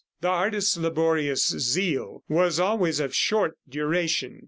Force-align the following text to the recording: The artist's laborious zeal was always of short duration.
The 0.21 0.29
artist's 0.29 0.77
laborious 0.77 1.47
zeal 1.59 2.23
was 2.27 2.59
always 2.59 2.99
of 2.99 3.13
short 3.13 3.59
duration. 3.69 4.39